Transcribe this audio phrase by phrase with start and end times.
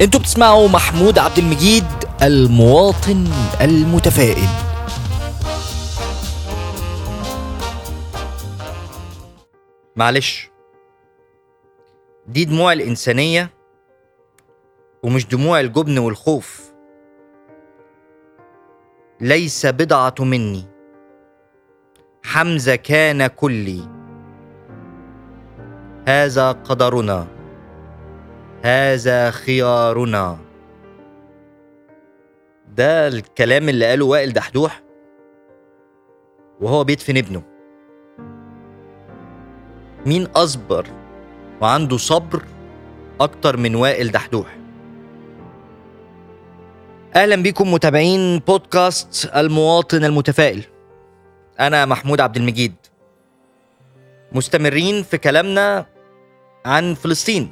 [0.00, 1.84] أنتوا بتسمعوا محمود عبد المجيد
[2.22, 3.24] المواطن
[3.60, 4.48] المتفائل.
[9.96, 10.50] معلش.
[12.26, 13.50] دي دموع الإنسانية
[15.02, 16.72] ومش دموع الجبن والخوف.
[19.20, 20.64] ليس بضعة مني.
[22.24, 23.88] حمزة كان كلي.
[26.08, 27.35] هذا قدرنا.
[28.62, 30.38] هذا خيارنا.
[32.76, 34.82] ده الكلام اللي قاله وائل دحدوح
[36.60, 37.42] وهو بيدفن ابنه.
[40.06, 40.86] مين أصبر
[41.60, 42.42] وعنده صبر
[43.20, 44.56] أكتر من وائل دحدوح؟
[47.16, 50.64] أهلا بكم متابعين بودكاست المواطن المتفائل.
[51.60, 52.74] أنا محمود عبد المجيد.
[54.32, 55.86] مستمرين في كلامنا
[56.64, 57.50] عن فلسطين.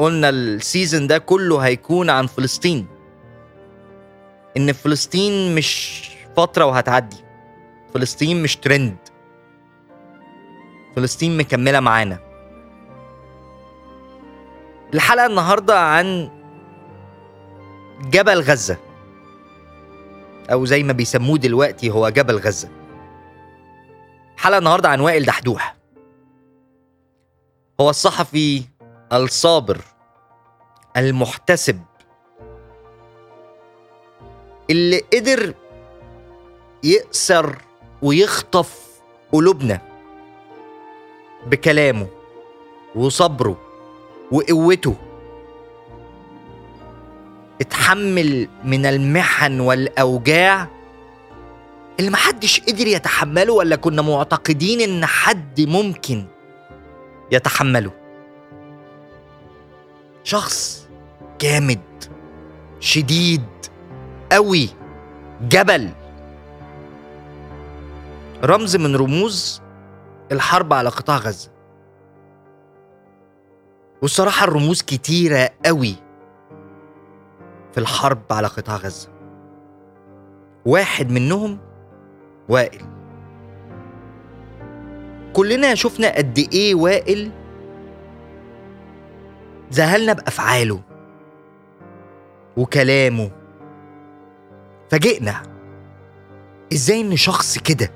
[0.00, 2.86] قلنا السيزون ده كله هيكون عن فلسطين.
[4.56, 6.02] إن فلسطين مش
[6.36, 7.16] فترة وهتعدي.
[7.94, 8.96] فلسطين مش ترند
[10.96, 12.18] فلسطين مكملة معانا.
[14.94, 16.30] الحلقة النهاردة عن
[18.00, 18.76] جبل غزة.
[20.52, 22.68] أو زي ما بيسموه دلوقتي هو جبل غزة.
[24.36, 25.76] الحلقة النهاردة عن وائل دحدوح.
[27.80, 28.62] هو الصحفي
[29.12, 29.80] الصابر
[30.96, 31.80] المحتسب
[34.70, 35.54] اللي قدر
[36.84, 37.56] يأسر
[38.02, 38.78] ويخطف
[39.32, 39.80] قلوبنا
[41.46, 42.06] بكلامه
[42.94, 43.56] وصبره
[44.32, 44.96] وقوته.
[47.60, 50.68] اتحمل من المحن والأوجاع
[52.00, 56.24] اللي محدش قدر يتحمله ولا كنا معتقدين إن حد ممكن
[57.32, 57.99] يتحمله.
[60.24, 60.88] شخص
[61.40, 61.80] جامد
[62.80, 63.42] شديد
[64.32, 64.68] قوي
[65.48, 65.90] جبل.
[68.44, 69.62] رمز من رموز
[70.32, 71.50] الحرب على قطاع غزة.
[74.02, 75.94] والصراحة الرموز كتيرة قوي
[77.72, 79.08] في الحرب على قطاع غزة.
[80.66, 81.58] واحد منهم
[82.48, 82.86] وائل.
[85.32, 87.39] كلنا شفنا قد إيه وائل
[89.72, 90.80] ذهلنا بأفعاله
[92.56, 93.30] وكلامه.
[94.90, 95.42] فاجئنا.
[96.72, 97.90] إزاي إن شخص كده؟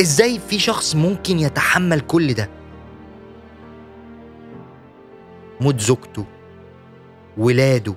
[0.00, 2.50] إزاي في شخص ممكن يتحمل كل ده؟
[5.60, 6.24] موت زوجته
[7.38, 7.94] ولاده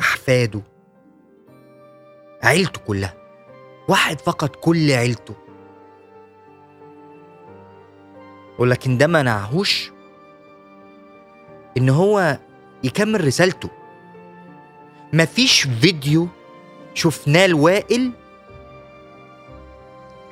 [0.00, 0.60] أحفاده
[2.42, 3.14] عيلته كلها.
[3.88, 5.43] واحد فقد كل عيلته.
[8.58, 9.90] ولكن ده منعهوش
[11.76, 12.38] إن هو
[12.84, 13.68] يكمل رسالته.
[15.12, 16.28] مفيش فيديو
[16.94, 18.12] شفناه لوائل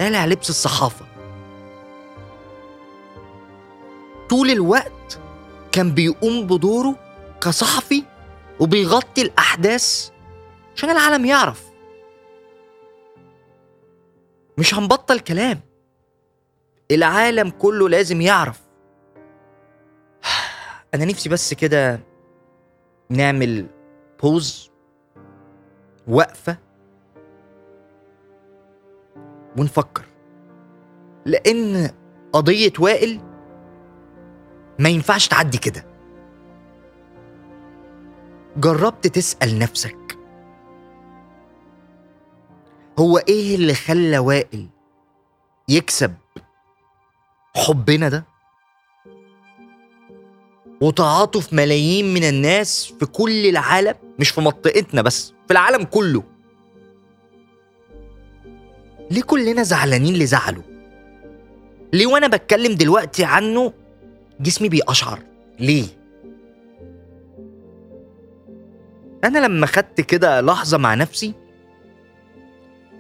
[0.01, 1.07] قالع لبس الصحافة.
[4.31, 5.19] طول الوقت
[5.73, 6.97] كان بيقوم بدوره
[7.41, 8.05] كصحفي
[8.61, 10.11] وبيغطي الأحداث
[10.77, 11.63] عشان العالم يعرف.
[14.59, 15.61] مش هنبطل كلام.
[16.93, 18.61] العالم كله لازم يعرف.
[20.95, 22.01] أنا نفسي بس كده
[23.11, 23.67] نعمل
[24.23, 24.71] بوز
[26.09, 26.59] وقفة
[29.59, 30.05] ونفكر.
[31.27, 31.91] لأن
[32.33, 33.21] قضية وائل
[34.79, 35.85] ما ينفعش تعدي كده.
[38.57, 40.19] جربت تسأل نفسك
[42.99, 44.69] هو إيه اللي خلى وائل
[45.69, 46.15] يكسب
[47.57, 48.25] حبنا ده؟
[50.81, 56.23] وتعاطف ملايين من الناس في كل العالم مش في منطقتنا بس في العالم كله.
[59.11, 60.63] ليه كلنا زعلانين لزعله؟
[61.93, 63.73] ليه وأنا بتكلم دلوقتي عنه
[64.41, 65.19] جسمي بيقشعر؟
[65.61, 65.87] ليه؟
[69.25, 71.35] أنا لما خدت كده لحظة مع نفسي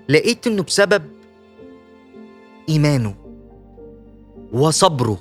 [0.08, 1.02] لقيت إنه بسبب
[2.69, 3.14] إيمانه.
[4.52, 5.19] وصبره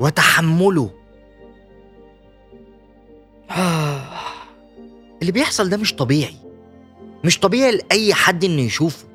[0.00, 0.90] وتحمله.
[5.20, 6.34] اللي بيحصل ده مش طبيعي.
[7.24, 9.06] مش طبيعي لأي حد إنه يشوفه.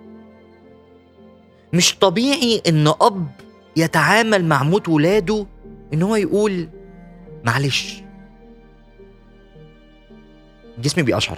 [1.73, 3.27] مش طبيعي إن أب
[3.75, 5.45] يتعامل مع موت ولاده
[5.93, 6.69] إن هو يقول
[7.43, 8.01] معلش.
[10.79, 11.37] جسمي بيقشعر.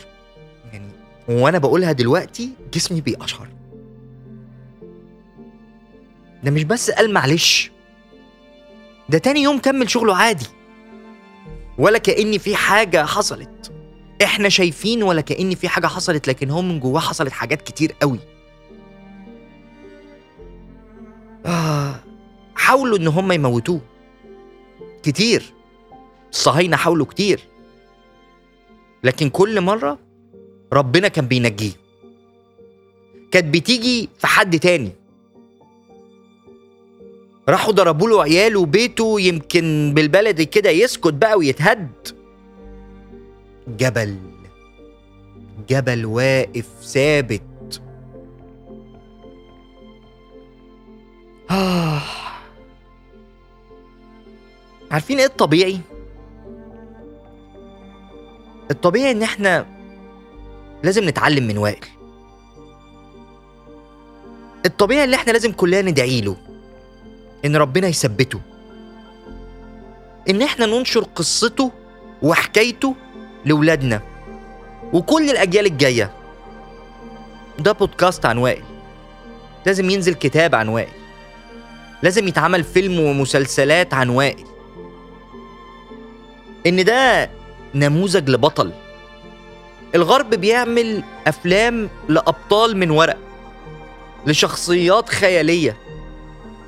[0.73, 0.89] يعني
[1.29, 3.47] وأنا بقولها دلوقتي جسمي بيقشعر.
[6.43, 7.71] ده مش بس قال معلش.
[9.09, 10.45] ده تاني يوم كمل شغله عادي.
[11.77, 13.71] ولا كأن في حاجة حصلت.
[14.23, 18.19] إحنا شايفين ولا كأن في حاجة حصلت لكن هو من جواه حصلت حاجات كتير قوي.
[21.45, 21.95] آه
[22.55, 23.81] حاولوا إن هم يموتوه.
[25.03, 25.53] كتير.
[26.31, 27.39] الصهاينة حاولوا كتير.
[29.03, 29.99] لكن كل مرة
[30.73, 31.71] ربنا كان بينجيه.
[33.31, 34.91] كانت بتيجي في حد تاني.
[37.49, 41.91] راحوا ضربوا له عياله وبيته يمكن بالبلدي كده يسكت بقى ويتهد
[43.67, 44.15] جبل
[45.69, 47.81] جبل واقف ثابت
[51.51, 52.01] آه.
[54.91, 55.79] عارفين إيه الطبيعي؟
[58.71, 59.65] الطبيعي إن إحنا
[60.83, 61.85] لازم نتعلم من وائل
[64.65, 66.37] الطبيعي اللي إحنا لازم كلنا ندعي له
[67.45, 68.39] إن ربنا يثبته.
[70.29, 71.71] إن إحنا ننشر قصته
[72.21, 72.95] وحكايته
[73.45, 74.01] لولادنا
[74.93, 76.11] وكل الأجيال الجاية.
[77.59, 78.63] ده بودكاست عن وائل.
[79.65, 80.91] لازم ينزل كتاب عن وائل.
[82.03, 84.45] لازم يتعمل فيلم ومسلسلات عن وائل.
[86.67, 87.29] إن ده
[87.75, 88.71] نموذج لبطل.
[89.95, 93.17] الغرب بيعمل أفلام لأبطال من ورق
[94.27, 95.77] لشخصيات خيالية.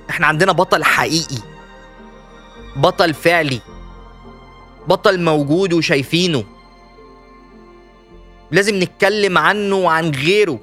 [0.10, 1.38] إحنا عندنا بطل حقيقي
[2.76, 3.62] بطل فعلي
[4.88, 6.44] بطل موجود وشايفينه.
[8.52, 10.60] لازم نتكلم عنه وعن غيره.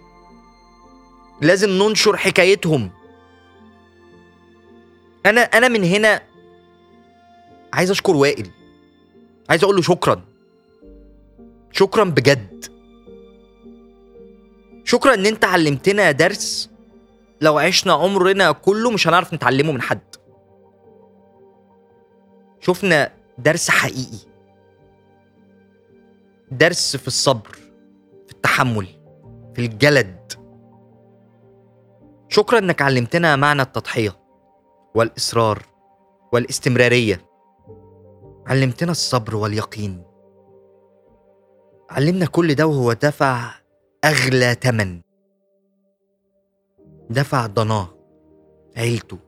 [1.40, 2.90] لازم ننشر حكايتهم.
[5.26, 6.22] أنا أنا من هنا
[7.72, 8.50] عايز أشكر وائل.
[9.50, 10.24] عايز أقول له شكرا.
[11.72, 12.64] شكرا بجد.
[14.84, 16.70] شكرا إن أنت علمتنا درس
[17.42, 20.14] لو عشنا عمرنا كله مش هنعرف نتعلمه من حد.
[22.60, 24.18] شفنا درس حقيقي.
[26.50, 27.50] درس في الصبر
[28.26, 28.86] في التحمل
[29.54, 30.32] في الجلد.
[32.28, 34.16] شكرا إنك علمتنا معنى التضحية
[34.94, 35.62] والإصرار
[36.32, 37.20] والاستمرارية.
[38.46, 40.02] علمتنا الصبر واليقين.
[41.90, 43.50] علمنا كل ده وهو دفع
[44.04, 45.00] أغلى تمن.
[47.12, 47.88] دفع ضناه
[48.76, 49.18] عيلته.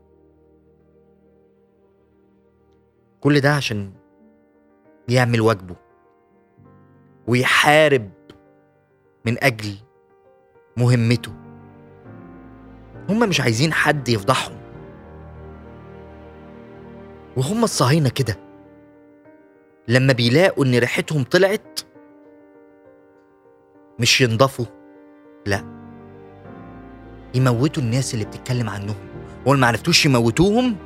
[3.20, 3.92] كل ده عشان
[5.08, 5.76] يعمل واجبه.
[7.28, 8.10] ويحارب
[9.26, 9.74] من أجل
[10.76, 11.32] مهمته.
[13.08, 14.56] هم مش عايزين حد يفضحهم.
[17.36, 18.36] وهم الصهاينة كده.
[19.88, 21.80] لما بيلاقوا إن ريحتهم طلعت
[23.98, 24.66] مش ينضفوا
[25.46, 25.73] لا.
[27.34, 28.96] يموتوا الناس اللي بتتكلم عنهم.
[29.46, 30.76] وما معرفتوش يموتوهم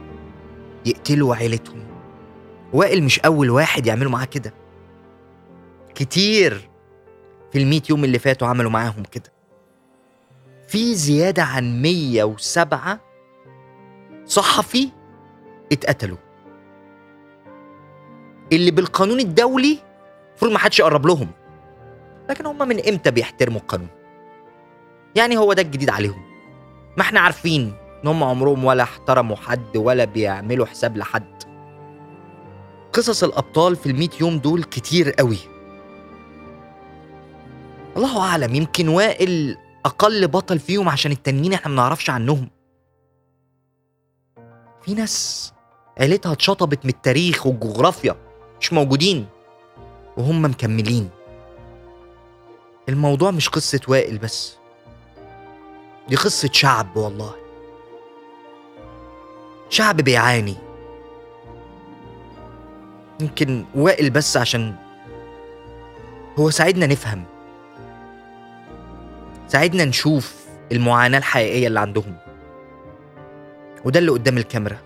[0.87, 1.85] يقتلوا عيلتهم.
[2.73, 4.55] وائل مش أول واحد يعملوا معاه كده.
[5.95, 6.71] كتير
[7.53, 9.33] في المية يوم اللي فاتوا عملوا معاهم كده.
[10.69, 13.01] في زيادة عن 107
[14.27, 14.89] صحفي
[15.73, 16.19] اتقتلوا.
[18.53, 19.79] اللي بالقانون الدولي
[20.31, 21.29] المفروض ما حدش يقرب لهم.
[22.31, 23.89] لكن هم من إمتى بيحترموا القانون؟
[25.17, 26.28] يعني هو ده الجديد عليهم.
[26.99, 27.73] ما إحنا عارفين
[28.05, 31.43] إن هم عمرهم ولا احترموا حد ولا بيعملوا حساب لحد.
[32.93, 35.39] قصص الأبطال في المية يوم دول كتير قوي.
[37.97, 42.51] الله أعلم يمكن وائل أقل بطل فيهم عشان التانيين إحنا ما نعرفش عنهم.
[44.83, 45.53] في ناس
[45.99, 48.17] عيلتها اتشطبت من التاريخ والجغرافيا
[48.61, 49.27] مش موجودين
[50.17, 51.09] وهم مكملين.
[52.89, 54.59] الموضوع مش قصة وائل بس.
[56.09, 57.35] دي قصة شعب والله.
[59.71, 60.57] شعب بيعاني.
[63.21, 64.75] يمكن وائل بس عشان
[66.39, 67.25] هو ساعدنا نفهم.
[69.49, 72.17] ساعدنا نشوف المعاناة الحقيقية اللي عندهم.
[73.85, 74.79] وده اللي قدام الكاميرا.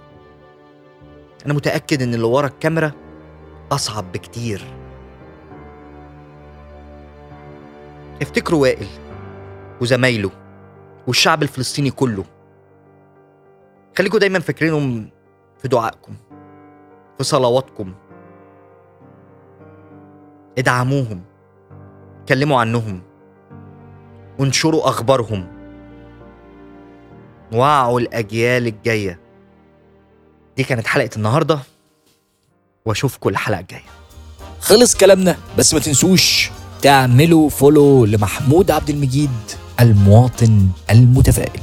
[1.46, 2.92] أنا متأكد إن اللي ورا الكاميرا
[3.72, 4.64] أصعب بكتير.
[8.22, 8.86] افتكروا وائل
[9.80, 10.41] وزمايله.
[11.06, 12.24] والشعب الفلسطيني كله.
[13.98, 15.10] خليكم دايما فاكرينهم
[15.58, 16.14] في دعائكم
[17.18, 17.94] في صلواتكم.
[20.58, 21.22] ادعموهم
[22.22, 23.02] اتكلموا عنهم.
[24.38, 25.46] وانشروا أخبارهم.
[27.52, 29.20] وعوا الأجيال الجاية.
[30.56, 31.58] دي كانت حلقة النهارده.
[32.86, 33.90] وأشوفكم الحلقة الجاية.
[34.60, 36.50] خلص كلامنا بس ما تنسوش
[36.82, 39.61] تعملوا فولو لمحمود عبد المجيد.
[39.82, 41.60] المواطن المتفائل.